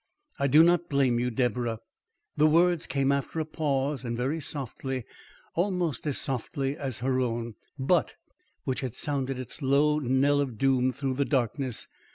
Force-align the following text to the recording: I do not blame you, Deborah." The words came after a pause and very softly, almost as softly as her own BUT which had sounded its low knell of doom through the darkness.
I 0.39 0.47
do 0.47 0.63
not 0.63 0.89
blame 0.89 1.19
you, 1.19 1.29
Deborah." 1.29 1.79
The 2.35 2.47
words 2.47 2.87
came 2.87 3.11
after 3.11 3.39
a 3.39 3.45
pause 3.45 4.03
and 4.03 4.17
very 4.17 4.39
softly, 4.39 5.03
almost 5.53 6.07
as 6.07 6.17
softly 6.17 6.75
as 6.75 7.01
her 7.01 7.19
own 7.19 7.53
BUT 7.77 8.15
which 8.63 8.81
had 8.81 8.95
sounded 8.95 9.37
its 9.37 9.61
low 9.61 9.99
knell 9.99 10.41
of 10.41 10.57
doom 10.57 10.91
through 10.91 11.13
the 11.13 11.25
darkness. 11.25 11.87